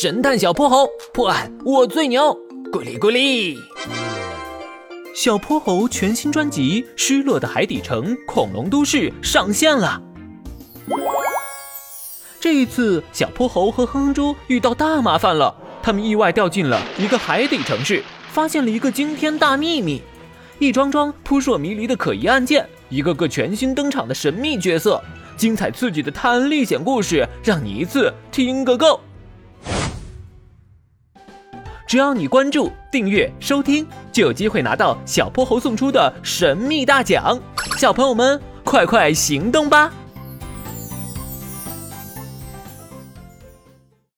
[0.00, 2.34] 神探小泼猴破案我最牛，
[2.72, 3.58] 咕哩咕哩。
[5.14, 10.00] 小泼猴全新专辑《失落的海底城：恐龙都市》上线了。
[12.40, 20.00] 这一次，小泼猴和哼哼猪遇到大麻烦了，他们意外掉进了一个海底城市，发现了一个惊天大秘密，
[20.58, 25.02] 一桩桩扑朔迷离的可疑案件，一个个全新登场的神秘角色，
[25.36, 28.98] 精彩刺激的探案历险故事，让你一次听个够。
[31.92, 37.38] 只要你关注、订阅、收听，就有机会拿到小泼猴送出的神秘大奖。
[37.76, 39.92] 小朋友们，快快行动吧！